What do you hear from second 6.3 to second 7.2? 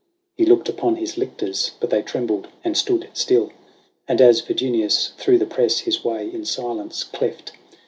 in silence